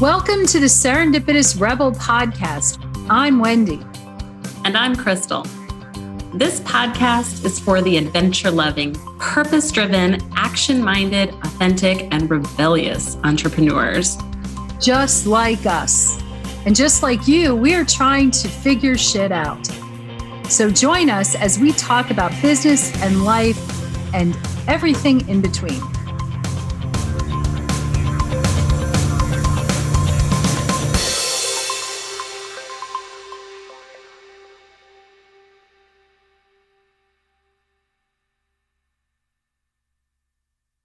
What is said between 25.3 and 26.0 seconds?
between.